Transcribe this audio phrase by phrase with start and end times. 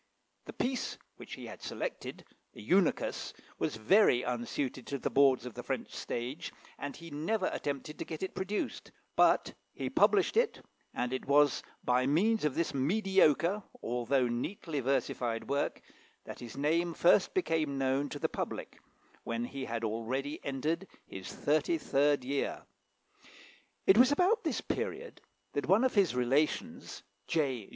[0.45, 5.53] The piece which he had selected, the "Eunuchus," was very unsuited to the boards of
[5.53, 10.65] the French stage, and he never attempted to get it produced; but he published it,
[10.91, 15.81] and it was by means of this mediocre, although neatly versified work,
[16.25, 18.79] that his name first became known to the public,
[19.23, 22.65] when he had already entered his thirty third year.
[23.85, 25.21] It was about this period
[25.53, 27.69] that one of his relations, J.